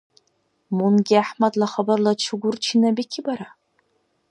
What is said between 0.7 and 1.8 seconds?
Мунги ГӀяхӀмадла